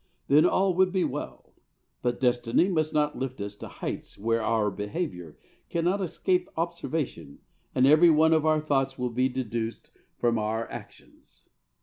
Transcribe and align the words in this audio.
Then 0.27 0.47
all 0.47 0.73
would 0.77 0.91
be 0.91 1.03
well. 1.03 1.53
But 2.01 2.19
destiny 2.19 2.67
must 2.69 2.91
not 2.91 3.19
lift 3.19 3.39
us 3.39 3.53
to 3.57 3.67
heights 3.67 4.17
where 4.17 4.41
our 4.41 4.71
behaviour 4.71 5.37
cannot 5.69 6.01
escape 6.01 6.49
observation 6.57 7.37
and 7.75 7.85
every 7.85 8.09
one 8.09 8.33
of 8.33 8.43
our 8.43 8.61
thoughts 8.61 8.97
will 8.97 9.11
be 9.11 9.29
deduced 9.29 9.91
from 10.17 10.39
our 10.39 10.67
actions. 10.71 11.43